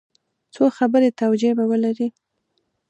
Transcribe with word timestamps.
څو 0.53 0.63
خبري 0.77 1.09
توجیې 1.19 1.51
به 1.57 1.63
ولري. 1.71 2.07